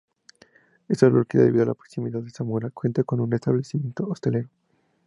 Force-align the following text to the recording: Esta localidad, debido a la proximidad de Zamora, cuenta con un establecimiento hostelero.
Esta 0.89 1.07
localidad, 1.09 1.45
debido 1.45 1.61
a 1.63 1.67
la 1.67 1.73
proximidad 1.75 2.21
de 2.21 2.31
Zamora, 2.31 2.71
cuenta 2.71 3.03
con 3.03 3.19
un 3.19 3.31
establecimiento 3.35 4.07
hostelero. 4.07 4.49